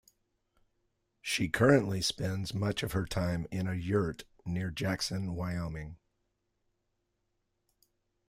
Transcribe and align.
She 1.21 1.47
currently 1.47 2.01
spends 2.01 2.55
much 2.55 2.81
of 2.81 2.93
her 2.93 3.05
time 3.05 3.45
in 3.51 3.67
a 3.67 3.75
yurt 3.75 4.23
near 4.47 4.71
Jackson, 4.71 5.35
Wyoming. 5.35 5.99